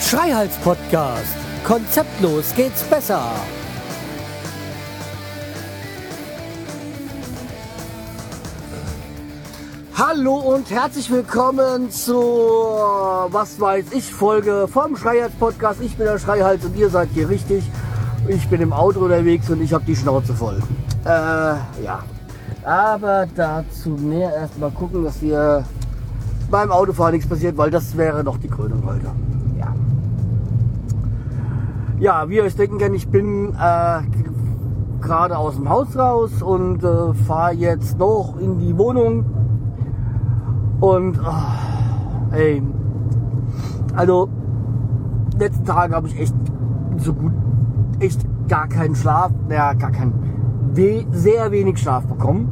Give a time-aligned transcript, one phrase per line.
[0.00, 1.36] Schreihals Podcast.
[1.64, 3.22] Konzeptlos geht's besser.
[9.96, 15.80] Hallo und herzlich willkommen zur, was weiß ich, Folge vom Schreihals Podcast.
[15.82, 17.62] Ich bin der Schreihals und ihr seid hier richtig.
[18.26, 20.60] Ich bin im Auto unterwegs und ich habe die Schnauze voll.
[21.04, 22.00] Äh, ja.
[22.64, 25.64] Aber dazu mehr erstmal gucken, dass hier
[26.50, 29.06] beim Autofahren nichts passiert, weil das wäre doch die Krönung heute.
[29.58, 29.74] Ja.
[31.98, 34.02] Ja, wie ihr euch denken könnt, ich bin äh,
[35.00, 39.24] gerade aus dem Haus raus und äh, fahre jetzt noch in die Wohnung.
[40.80, 42.62] Und oh, ey,
[43.94, 44.28] also
[45.38, 46.34] letzten Tagen habe ich echt
[46.98, 47.32] so gut,
[47.98, 50.12] echt gar keinen Schlaf, naja, gar keinen,
[50.74, 52.50] we sehr wenig Schlaf bekommen.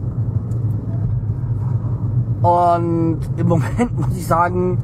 [2.42, 4.78] Und im Moment muss ich sagen,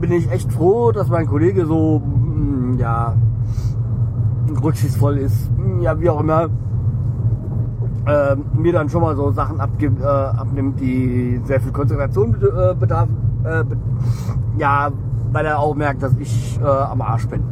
[0.00, 3.14] bin ich echt froh, dass mein Kollege so, mm, ja,
[4.62, 6.48] rücksichtsvoll ist, mm, ja, wie auch immer,
[8.06, 12.74] äh, mir dann schon mal so Sachen abgibt, äh, abnimmt, die sehr viel Konzentration äh,
[12.74, 13.08] bedarf.
[13.44, 13.76] Äh, be
[14.58, 14.90] ja,
[15.32, 17.42] weil er auch merkt, dass ich äh, am Arsch bin.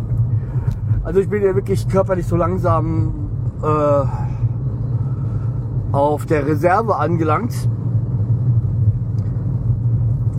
[1.03, 3.24] Also ich bin ja wirklich körperlich so langsam
[3.65, 4.05] äh,
[5.93, 7.69] auf der Reserve angelangt.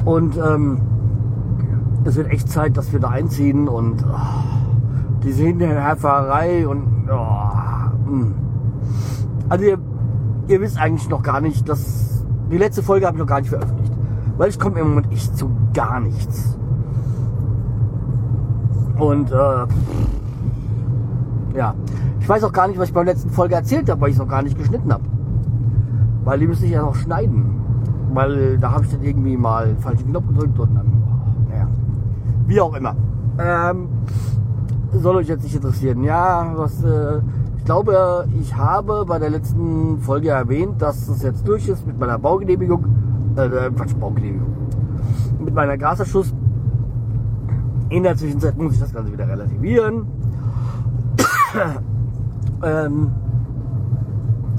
[0.05, 0.81] Und ähm,
[2.03, 7.55] es wird echt Zeit, dass wir da einziehen und oh, diese Hinterherfahrerei und oh,
[9.49, 9.77] also ihr,
[10.47, 13.49] ihr wisst eigentlich noch gar nicht, dass die letzte Folge habe ich noch gar nicht
[13.49, 13.93] veröffentlicht,
[14.37, 16.57] weil ich komme im Moment echt zu gar nichts.
[18.97, 19.65] Und äh,
[21.55, 21.73] ja,
[22.25, 24.19] ich weiß auch gar nicht, was ich beim letzten Folge erzählt habe, weil ich es
[24.19, 25.03] noch gar nicht geschnitten habe.
[26.23, 27.61] Weil die müsste ich ja noch schneiden.
[28.13, 31.67] Weil da habe ich dann irgendwie mal den falschen Knopf gedrückt und dann, oh, naja,
[32.47, 32.95] wie auch immer.
[33.37, 33.89] Ähm,
[34.91, 36.03] soll euch jetzt nicht interessieren.
[36.03, 37.19] Ja, was, äh,
[37.59, 41.99] ich glaube, ich habe bei der letzten Folge erwähnt, dass es jetzt durch ist mit
[41.99, 42.85] meiner Baugenehmigung,
[43.35, 44.49] äh, Quatsch, Baugenehmigung,
[45.45, 46.33] mit meiner Gaserschuss.
[47.89, 50.07] In der Zwischenzeit muss ich das Ganze wieder relativieren.
[52.63, 53.11] Ähm,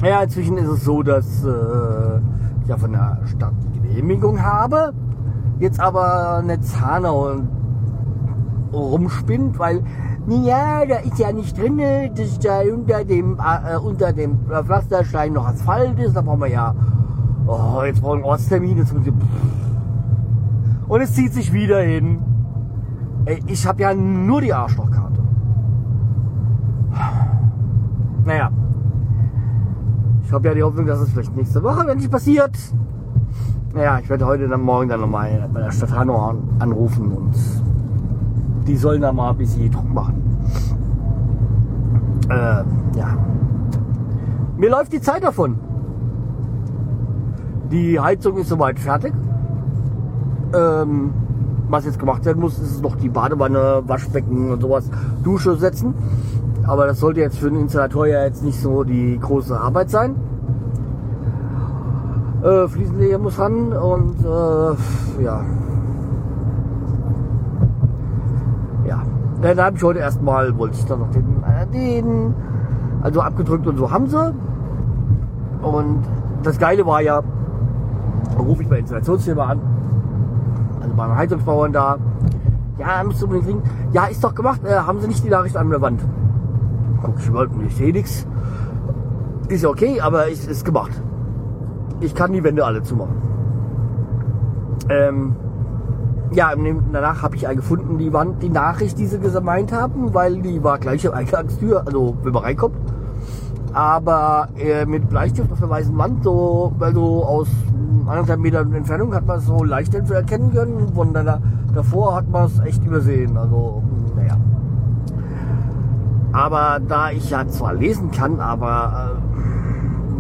[0.03, 2.19] ja, inzwischen ist es so, dass äh,
[2.63, 4.93] ich ja von der Stadt die Genehmigung habe,
[5.59, 7.37] jetzt aber eine Zahnau
[8.73, 9.83] rumspinnt, weil
[10.29, 11.81] ja, da ist ja nicht drin,
[12.15, 16.75] dass da unter dem äh, unter dem Pflasterstein noch Asphalt ist, da brauchen wir ja
[17.47, 18.93] oh, jetzt brauchen wir Ortstermin, jetzt
[20.89, 22.21] und es zieht sich wieder hin.
[23.47, 25.06] Ich habe ja nur die Arschlochkarte.
[28.27, 28.51] Naja.
[30.25, 32.51] Ich habe ja die Hoffnung, dass es vielleicht nächste Woche, wenn nicht passiert.
[33.73, 37.35] Naja, ich werde heute dann morgen dann nochmal bei der Stadt Hanau anrufen und
[38.67, 40.23] die sollen da mal ein bisschen Druck machen.
[42.29, 42.65] Äh,
[42.99, 43.17] ja.
[44.57, 45.61] Mir läuft die Zeit davon.
[47.71, 49.13] Die Heizung ist soweit fertig.
[50.53, 51.13] Ähm,
[51.69, 54.91] was jetzt gemacht werden muss, ist noch die Badewanne, Waschbecken und sowas,
[55.23, 55.95] Dusche setzen.
[56.67, 60.17] Aber das sollte jetzt für den Installateur ja jetzt nicht so die große Arbeit sein.
[62.43, 65.41] Äh, Fliesenleger muss ran und äh, ja.
[68.87, 69.03] Ja.
[69.43, 72.35] Dann habe ich heute erstmal, wollte ich dann noch den, äh, den,
[73.03, 74.35] also abgedrückt und so haben sie.
[75.63, 76.03] Und
[76.43, 77.23] das Geile war ja,
[78.39, 79.61] rufe ich bei Installationsfirma an,
[80.83, 81.97] also beim Heizungsbauern da,
[82.79, 83.63] ja, müsst du unbedingt kriegen.
[83.93, 86.01] Ja, ist doch gemacht, äh, haben sie nicht die Nachricht an der Wand.
[87.03, 88.27] Guck ich mal, ich sehe nichts.
[89.49, 90.93] Ist okay, aber es ist gemacht.
[92.01, 93.17] Ich kann die Wände alle zumachen.
[94.89, 95.37] Ähm,
[96.33, 96.53] ja,
[96.93, 100.63] danach habe ich einen gefunden, die Wand, die Nachricht, die sie gemeint haben, weil die
[100.63, 102.77] war gleich am Eingangstür, also wenn man reinkommt.
[103.73, 107.49] Aber äh, mit Bleistift auf der weißen Wand, so, weil so aus
[108.07, 110.93] anderthalb Metern Entfernung hat man es so leicht erkennen können.
[110.95, 111.41] Von da,
[111.75, 113.37] davor hat man es echt übersehen.
[113.37, 113.83] Also.
[116.37, 119.21] Aber da ich ja zwar lesen kann, aber äh,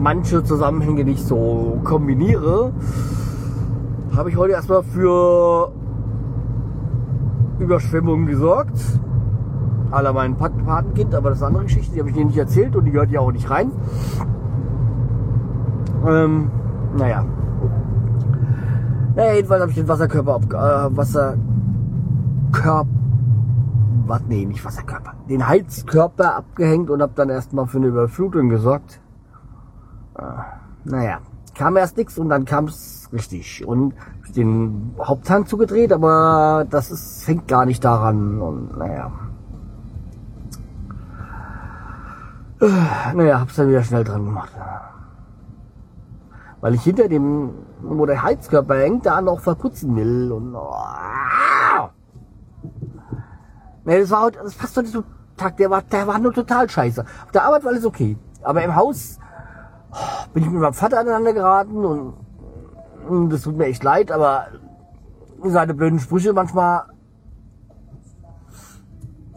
[0.01, 2.73] manche Zusammenhänge nicht so kombiniere,
[4.17, 5.73] habe ich heute erstmal für
[7.59, 8.79] Überschwemmungen gesorgt.
[9.91, 12.75] Aller mein Patenkind, aber das ist eine andere Geschichte, die habe ich dir nicht erzählt
[12.77, 13.71] und die gehört ja auch nicht rein.
[16.09, 16.51] Ähm,
[16.97, 17.27] naja.
[19.17, 22.95] Naja, jedenfalls habe ich den Wasserkörper ab, äh, Wasserkörper,
[24.08, 29.00] was, nee, nicht Wasserkörper, den Heizkörper abgehängt und habe dann erstmal für eine Überflutung gesorgt.
[30.85, 31.19] naja,
[31.55, 33.67] kam erst nichts und dann kam es richtig.
[33.67, 33.94] Und
[34.37, 38.41] den Haupthand zugedreht, aber das ist, fängt gar nicht daran.
[38.41, 39.12] Und naja.
[43.14, 44.53] Naja, hab's dann wieder schnell dran gemacht.
[46.61, 47.50] Weil ich hinter dem,
[47.82, 50.32] wo der Heizkörper hängt, da noch verputzen will.
[50.32, 50.75] Und oh.
[53.87, 55.05] Nee, das war heute, das passt heute so
[55.37, 57.05] Tag, der war, der war nur total scheiße.
[57.25, 58.17] Auf der Arbeit war alles okay.
[58.43, 59.19] Aber im Haus
[59.93, 59.97] oh,
[60.35, 62.15] bin ich mit meinem Vater aneinander geraten und,
[63.09, 64.49] und das tut mir echt leid, aber
[65.44, 66.85] seine blöden Sprüche manchmal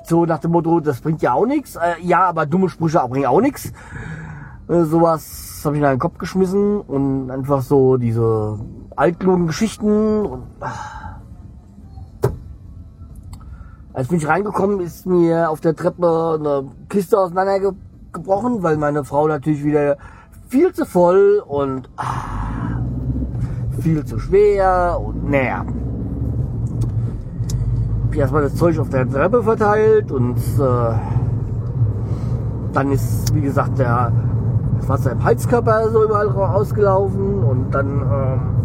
[0.06, 1.75] so nach dem Motto, das bringt ja auch nichts.
[1.75, 3.72] Äh, ja, aber dumme Sprüche bringen auch nichts.
[4.68, 8.60] Äh, sowas habe ich in den Kopf geschmissen und einfach so diese
[8.95, 10.99] altklugen Geschichten und ach,
[14.00, 19.28] als bin ich reingekommen, ist mir auf der Treppe eine Kiste auseinandergebrochen, weil meine Frau
[19.28, 19.98] natürlich wieder
[20.48, 22.80] viel zu voll und ah,
[23.81, 25.66] viel zu schwer und naja.
[28.13, 30.94] Ich erstmal das Zeug auf der Treppe verteilt und äh,
[32.72, 34.13] dann ist, wie gesagt, der
[34.78, 38.58] das Wasser im Heizkörper so überall ausgelaufen und dann ähm,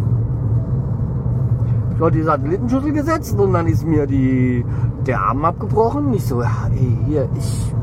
[2.01, 4.65] habe die Satellitenschüssel gesetzt und dann ist mir die,
[5.05, 6.13] der Arm abgebrochen.
[6.13, 7.73] Ich so, ja, ey, hier, ich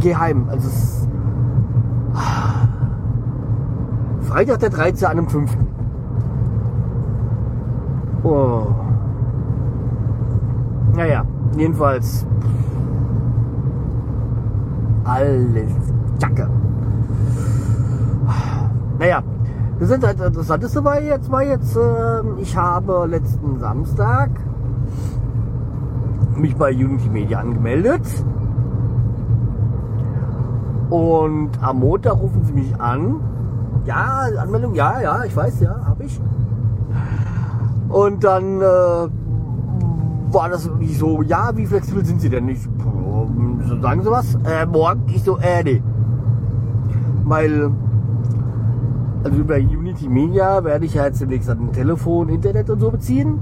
[0.00, 0.46] gehe heim.
[0.48, 1.08] Also es,
[2.14, 2.68] ah.
[4.20, 5.08] Freitag der 13.
[5.08, 5.56] an dem 5.
[8.22, 8.66] Oh.
[10.94, 11.24] Naja,
[11.56, 12.26] jedenfalls
[15.04, 15.70] alles
[16.20, 16.48] Jacke.
[18.98, 19.22] Naja,
[19.78, 24.30] das sind halt Interessanteste war jetzt war jetzt, äh, ich habe letzten Samstag
[26.36, 28.02] mich bei Unity Media angemeldet.
[30.90, 33.20] Und am Montag rufen sie mich an.
[33.84, 36.20] Ja, Anmeldung, ja, ja, ich weiß, ja, habe ich.
[37.88, 39.08] Und dann äh,
[40.32, 40.68] war das
[40.98, 42.48] so, ja, wie flexibel sind sie denn?
[42.48, 44.34] Ich, so, sagen sie was?
[44.44, 45.02] Äh, morgen?
[45.08, 45.82] Ich so, äh, nee.
[47.24, 47.70] Weil
[49.26, 53.40] also über Unity Media werde ich ja jetzt demnächst an Telefon, Internet und so beziehen.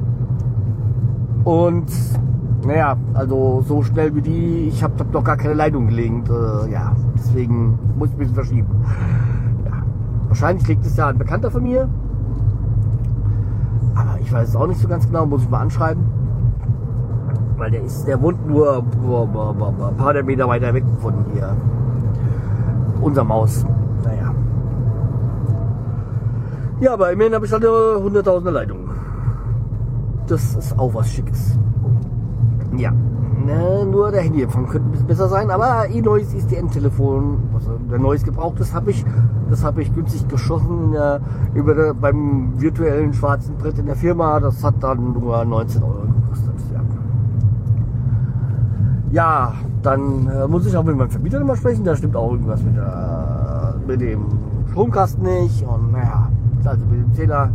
[1.44, 1.92] Und
[2.64, 6.30] naja, also so schnell wie die, ich habe hab noch gar keine Leitung gelegt.
[6.30, 8.68] Äh, ja, deswegen muss ich ein bisschen verschieben.
[9.66, 9.82] Ja,
[10.28, 11.86] wahrscheinlich liegt es ja ein Bekannter von mir.
[13.94, 16.02] Aber ich weiß es auch nicht so ganz genau, muss ich mal anschreiben.
[17.58, 21.54] Weil der ist, der wohnt nur ein paar Meter weiter weg von hier.
[23.02, 23.66] Unser Maus.
[26.84, 28.90] Ja, aber immerhin habe ich halt eine hunderttausende Leitung.
[30.26, 31.58] Das ist auch was Schickes.
[32.76, 37.38] Ja, ne, nur der Handyempfang könnte ein bisschen besser sein, aber eNoise ist die Endtelefon,
[37.54, 39.02] also der neues gebrauchtes habe ich,
[39.48, 41.22] das habe ich günstig geschossen der,
[41.54, 44.38] über der, beim virtuellen schwarzen Brett in der Firma.
[44.38, 46.54] Das hat dann nur 19 Euro gekostet.
[46.70, 46.82] Ja,
[49.10, 51.82] ja dann äh, muss ich auch mit meinem Vermieter nochmal sprechen.
[51.82, 54.26] Da stimmt auch irgendwas mit, der, mit dem
[54.70, 56.28] Stromkasten nicht und naja
[56.66, 57.50] also mit dem Zähler.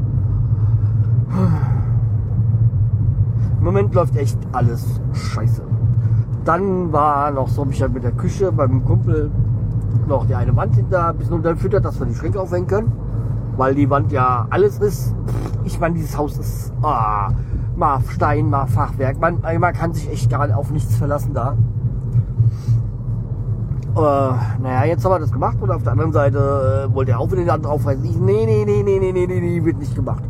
[3.58, 5.64] Im Moment läuft echt alles scheiße.
[6.46, 9.30] Dann war noch so, ich halt mit der Küche beim Kumpel
[10.08, 12.92] noch die eine Wand hinter ein bisschen unterfüttert, dass wir die Schränke aufhängen können.
[13.58, 15.14] Weil die Wand ja alles ist.
[15.66, 17.30] Ich meine, dieses Haus ist ah,
[17.76, 19.20] mal Stein, mal Fachwerk.
[19.20, 21.58] Man, man kann sich echt gar auf nichts verlassen da.
[24.00, 27.20] Äh, naja, jetzt haben wir das gemacht und auf der anderen Seite äh, wollte er
[27.20, 28.06] auch wieder die Hand draufreißen.
[28.06, 30.24] Ich, nee, nee, nee, nee, nee, nee, nee, nee, wird nicht gemacht.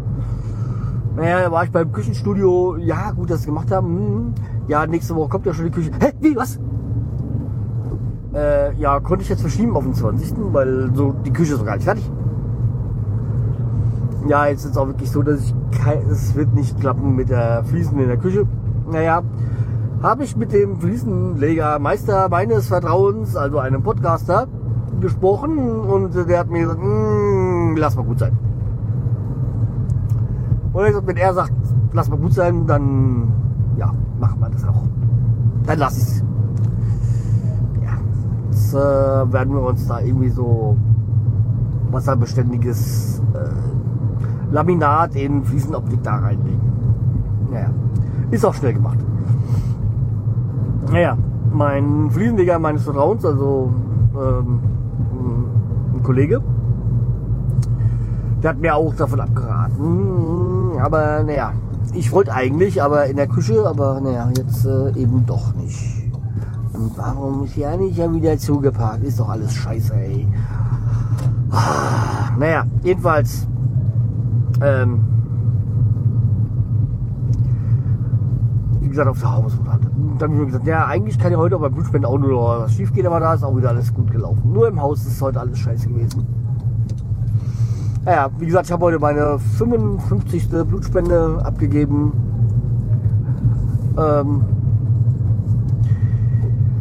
[1.16, 2.78] Naja, da war ich beim Küchenstudio.
[2.78, 3.88] Ja, gut, dass sie gemacht haben.
[3.88, 4.34] Hm,
[4.68, 5.92] ja, nächste Woche kommt ja schon die Küche.
[6.00, 6.60] Hä, wie, was?
[8.34, 10.34] Äh, ja, konnte ich jetzt verschieben auf den 20.
[10.52, 12.10] Weil so die Küche ist noch gar nicht fertig.
[14.28, 17.30] Ja, jetzt ist es auch wirklich so, dass ich kein, es wird nicht klappen mit
[17.30, 18.48] der Fliesen in der Küche.
[18.92, 19.22] Naja,
[20.02, 24.48] habe ich mit dem Fliesenlegermeister meines Vertrauens, also einem Podcaster,
[25.02, 28.38] gesprochen und der hat mir gesagt, mm, lass mal gut sein.
[30.72, 31.54] Und gesagt, wenn er sagt,
[31.94, 33.32] lass mal gut sein, dann
[33.78, 34.84] ja, machen wir das auch.
[35.66, 36.24] Dann lass ich's.
[37.84, 37.98] Ja,
[38.52, 40.78] jetzt äh, werden wir uns da irgendwie so
[41.92, 46.62] wasserbeständiges äh, Laminat in Fliesenoptik da reinlegen.
[47.52, 47.70] Naja,
[48.32, 49.00] ist auch schnell gemacht.
[50.92, 51.18] Naja,
[51.52, 53.72] mein Fliesenleger meines Vertrauens, also
[54.16, 54.60] ähm,
[55.94, 56.42] ein Kollege,
[58.42, 60.80] der hat mir auch davon abgeraten.
[60.80, 61.54] Aber naja,
[61.94, 66.12] ich wollte eigentlich, aber in der Küche, aber naja, jetzt äh, eben doch nicht.
[66.74, 69.04] Und warum ist ja nicht ja wieder zugeparkt?
[69.04, 70.28] Ist doch alles scheiße, ey.
[72.38, 73.48] Naja, jedenfalls,
[74.62, 75.02] ähm,
[78.80, 79.79] wie gesagt, auf der Hausmutter.
[80.20, 82.62] Dann habe ich mir gesagt, ja, eigentlich kann ja heute auch beim Blutspenden auch nur
[82.62, 84.52] was schief gehen, aber da ist auch wieder alles gut gelaufen.
[84.52, 86.28] Nur im Haus ist heute alles scheiße gewesen.
[88.04, 90.50] Naja, wie gesagt, ich habe heute meine 55.
[90.50, 92.12] Blutspende abgegeben.
[93.98, 94.44] Ähm,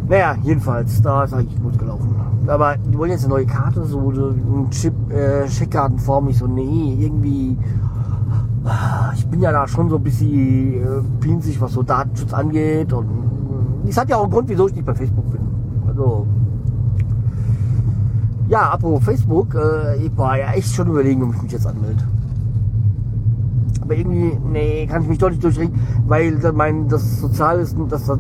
[0.09, 2.15] naja, jedenfalls, da ist eigentlich gut gelaufen.
[2.47, 6.29] Aber die wollen jetzt eine neue Karte, so ein Chip, äh, Checkkartenform.
[6.29, 7.59] Ich so, nee, irgendwie.
[9.15, 12.93] Ich bin ja da schon so ein bisschen äh, pinzig, was so Datenschutz angeht.
[12.93, 13.28] Und
[13.89, 15.41] das hat ja auch einen Grund, wieso ich nicht bei Facebook bin.
[15.87, 16.27] Also.
[18.49, 22.03] Ja, apropos Facebook, äh, ich war ja echt schon überlegen, ob ich mich jetzt anmelde.
[23.83, 28.11] Aber irgendwie, nee, kann ich mich doch nicht durchringen, weil mein, das soziale, das,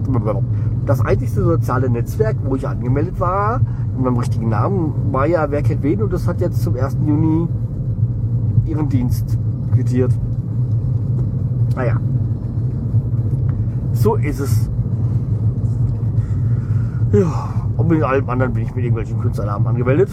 [0.86, 3.60] das, einzigste soziale Netzwerk, wo ich angemeldet war,
[3.96, 6.96] in meinem richtigen Namen, war ja Wer kennt wen und das hat jetzt zum 1.
[7.06, 7.48] Juni
[8.64, 9.38] ihren Dienst
[9.72, 10.12] quittiert.
[11.76, 11.96] Naja.
[13.92, 14.70] So ist es.
[17.12, 20.10] Ja, und mit allem anderen bin ich mit irgendwelchen Künstlernamen angemeldet.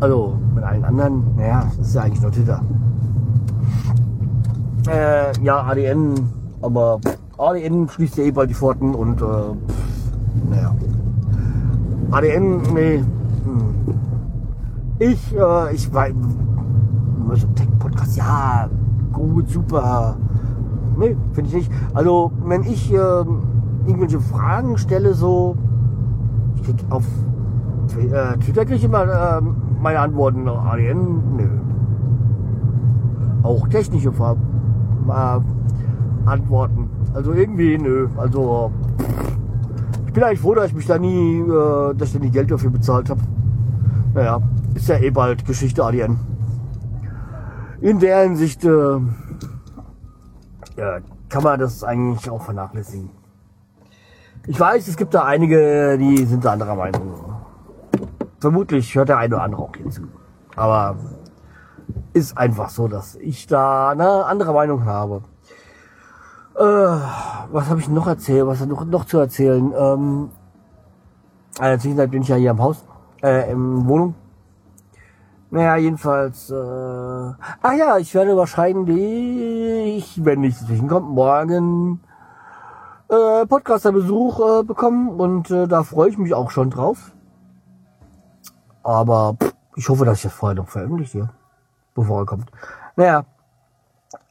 [0.00, 2.62] Also mit allen anderen, naja, das ist ja eigentlich nur Twitter.
[4.88, 6.14] Äh, ja, ADN,
[6.60, 7.00] aber
[7.38, 9.24] ADN schließt ja eh bald die Pforten und äh,
[10.50, 10.74] naja.
[12.10, 12.98] ADN, nee.
[13.44, 13.74] Hm.
[14.98, 16.08] Ich, äh, ich war
[17.34, 18.68] so Tech-Podcast, ja,
[19.12, 20.16] gut, super.
[20.98, 21.72] Nee, finde ich nicht.
[21.94, 22.96] Also, wenn ich äh,
[23.86, 25.56] irgendwelche Fragen stelle, so,
[26.90, 27.04] auf
[27.96, 29.40] äh, Twitter kriege ich immer äh,
[29.80, 30.48] meine Antworten.
[30.48, 31.48] ADN, nö.
[33.42, 34.10] Auch technische.
[34.10, 35.40] Äh,
[36.26, 36.90] Antworten.
[37.14, 38.08] Also irgendwie, nö.
[38.16, 38.72] Also
[40.06, 42.50] ich bin eigentlich froh, dass ich mich da nie, äh, dass ich da nie Geld
[42.50, 43.20] dafür bezahlt habe.
[44.14, 44.40] Naja,
[44.74, 46.18] ist ja eh bald Geschichte ADN.
[47.80, 49.12] In der Hinsicht kann
[51.42, 53.19] man das eigentlich auch vernachlässigen.
[54.46, 57.36] Ich weiß, es gibt da einige, die sind da anderer Meinung.
[58.40, 60.02] Vermutlich hört der eine oder andere auch hinzu.
[60.56, 60.96] Aber
[62.14, 65.22] ist einfach so, dass ich da eine andere Meinung habe.
[66.56, 68.46] Äh, was habe ich noch erzählt?
[68.46, 69.72] Was noch, noch zu erzählen?
[69.76, 70.30] Ähm,
[71.58, 72.84] also Zwischenzeit bin ich ja hier im Haus,
[73.22, 74.14] äh, im Wohnung.
[75.50, 82.00] Naja, jedenfalls, äh, ah ja, ich werde wahrscheinlich, wenn nichts dazwischen kommt, morgen
[83.10, 87.12] äh, Podcaster-Besuch äh, bekommen und äh, da freue ich mich auch schon drauf.
[88.82, 91.30] Aber pff, ich hoffe, dass ich das vorher noch veröffentliche,
[91.94, 92.50] bevor er kommt.
[92.96, 93.24] Naja,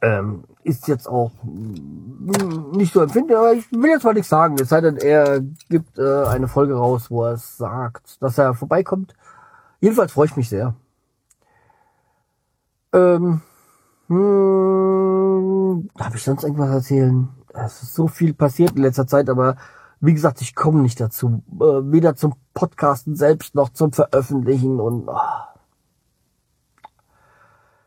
[0.02, 4.56] ähm, ist jetzt auch hm, nicht so empfindlich, aber ich will jetzt mal nichts sagen.
[4.60, 8.54] Es sei denn, er gibt äh, eine Folge raus, wo er es sagt, dass er
[8.54, 9.14] vorbeikommt.
[9.80, 10.74] Jedenfalls freue ich mich sehr.
[12.92, 13.40] Ähm,
[14.08, 17.28] hm, Habe ich sonst irgendwas erzählen?
[17.52, 19.56] Es ist so viel passiert in letzter Zeit, aber
[20.00, 21.42] wie gesagt, ich komme nicht dazu.
[21.60, 25.18] Äh, weder zum Podcasten selbst noch zum Veröffentlichen und oh.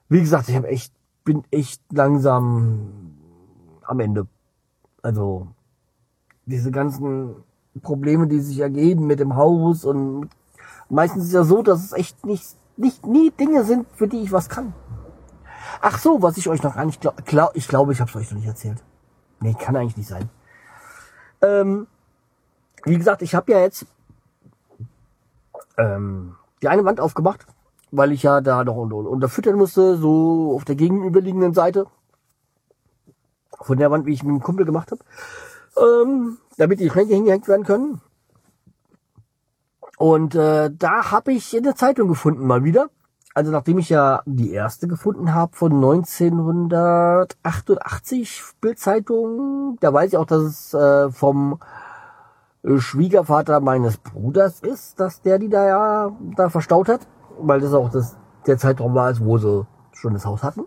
[0.09, 0.93] wie gesagt, ich habe echt
[1.23, 3.15] bin echt langsam
[3.83, 4.27] am Ende.
[5.01, 5.47] Also
[6.45, 7.35] diese ganzen
[7.81, 10.29] Probleme, die sich ergeben mit dem Haus und
[10.89, 14.31] meistens ist ja so, dass es echt nicht, nicht nie Dinge sind, für die ich
[14.31, 14.73] was kann.
[15.81, 18.15] Ach so, was ich euch noch gar nicht glaube, glaub, ich glaube, ich habe es
[18.15, 18.83] euch noch nicht erzählt.
[19.43, 20.29] Nee, kann eigentlich nicht sein.
[21.41, 21.87] Ähm,
[22.83, 23.85] wie gesagt, ich habe ja jetzt
[25.77, 27.45] ähm, die eine Wand aufgemacht
[27.95, 31.85] weil ich ja da noch unter, unterfüttern musste, so auf der gegenüberliegenden Seite
[33.61, 35.03] von der Wand, wie ich mit dem Kumpel gemacht habe,
[35.77, 38.01] ähm, damit die Schränke hingehängt werden können.
[39.97, 42.89] Und äh, da habe ich in der Zeitung gefunden mal wieder.
[43.33, 50.25] Also nachdem ich ja die erste gefunden habe von 1988 Bildzeitung, da weiß ich auch,
[50.25, 51.59] dass es äh, vom
[52.77, 57.07] Schwiegervater meines Bruders ist, dass der die da ja da verstaut hat
[57.39, 60.63] weil das auch das, der Zeitraum war, wo sie schon das Haus hatten.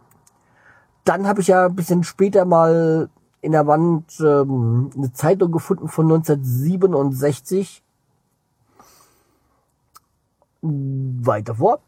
[1.05, 3.09] Dann habe ich ja ein bisschen später mal
[3.41, 7.83] in der Wand ähm, eine Zeitung gefunden von 1967.
[10.63, 11.81] Weiter vor.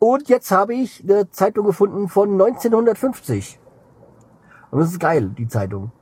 [0.00, 3.60] Und jetzt habe ich eine Zeitung gefunden von 1950.
[4.72, 5.92] Und das ist geil, die Zeitung.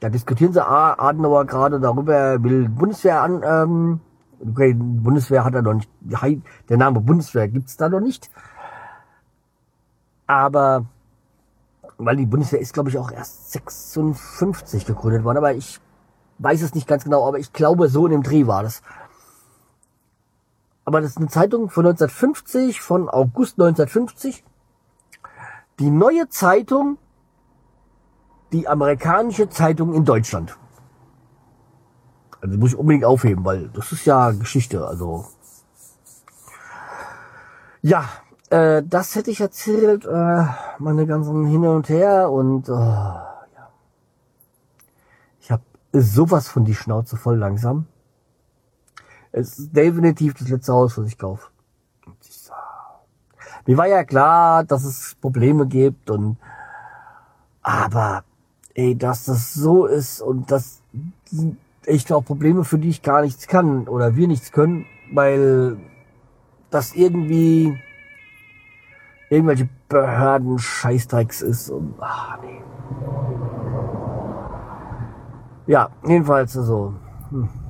[0.00, 4.00] Da diskutieren sie Adenauer gerade darüber, will Bundeswehr an, ähm,
[4.40, 5.90] Okay, Bundeswehr hat er noch nicht,
[6.68, 8.30] der Name Bundeswehr gibt's da noch nicht.
[10.26, 10.84] Aber,
[11.96, 15.80] weil die Bundeswehr ist, glaube ich, auch erst 56 gegründet worden, aber ich
[16.38, 18.82] weiß es nicht ganz genau, aber ich glaube, so in dem Dreh war das.
[20.84, 24.44] Aber das ist eine Zeitung von 1950, von August 1950.
[25.78, 26.98] Die neue Zeitung,
[28.52, 30.56] die amerikanische Zeitung in Deutschland.
[32.40, 34.86] Also muss ich unbedingt aufheben, weil das ist ja Geschichte.
[34.86, 35.24] Also
[37.80, 38.04] ja,
[38.50, 40.44] äh, das hätte ich erzählt, äh,
[40.78, 43.70] meine ganzen Hin und Her und äh, ja.
[45.40, 45.62] ich habe
[45.92, 47.86] sowas von die Schnauze voll langsam.
[49.36, 51.48] Es ist definitiv das letzte Haus, was ich kaufe.
[53.66, 56.36] Mir war ja klar, dass es Probleme gibt und
[57.60, 58.22] aber
[58.74, 60.82] ey, dass das so ist und dass
[61.84, 65.78] echt auch Probleme, für die ich gar nichts kann oder wir nichts können, weil
[66.70, 67.76] das irgendwie
[69.30, 72.62] irgendwelche Behörden Scheißdrecks ist und ach nee.
[75.66, 76.94] Ja, jedenfalls so.
[77.30, 77.63] Hm.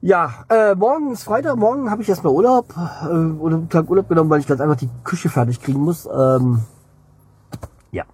[0.00, 4.08] Ja, äh, morgen ist Freitag, morgen habe ich erstmal Urlaub äh, oder einen Tag Urlaub
[4.08, 6.06] genommen, weil ich ganz einfach die Küche fertig kriegen muss.
[6.06, 6.62] Ähm,
[7.90, 8.04] ja.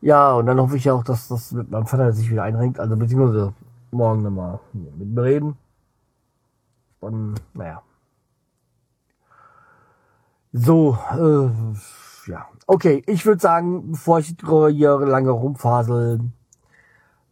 [0.00, 2.96] Ja, und dann hoffe ich auch, dass das mit meinem Vater sich wieder einrenkt, also
[2.96, 3.54] beziehungsweise
[3.90, 5.56] morgen nochmal mit mir reden.
[7.00, 7.82] Und naja.
[10.52, 12.46] So, äh, ja.
[12.68, 16.20] Okay, ich würde sagen, bevor ich hier lange rumfasel,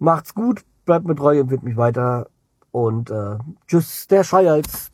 [0.00, 2.26] macht's gut, bleibt mir treu und wird mich weiter
[2.72, 4.90] und äh, tschüss, der Schreihals.